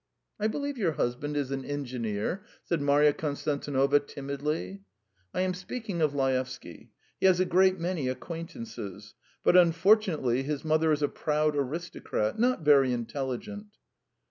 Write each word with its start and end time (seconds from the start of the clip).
"I 0.39 0.47
believe 0.47 0.79
your 0.79 0.93
husband 0.93 1.37
is 1.37 1.51
an 1.51 1.63
engineer?" 1.63 2.43
said 2.63 2.81
Marya 2.81 3.13
Konstantinovna 3.13 3.99
timidly. 3.99 4.81
"I 5.31 5.41
am 5.41 5.53
speaking 5.53 6.01
of 6.01 6.15
Laevsky. 6.15 6.89
He 7.19 7.27
has 7.27 7.39
a 7.39 7.45
great 7.45 7.79
many 7.79 8.07
acquaintances. 8.07 9.13
But 9.43 9.55
unfortunately 9.55 10.41
his 10.41 10.65
mother 10.65 10.91
is 10.91 11.03
a 11.03 11.07
proud 11.07 11.55
aristocrat, 11.55 12.39
not 12.39 12.61
very 12.61 12.91
intelligent. 12.91 13.77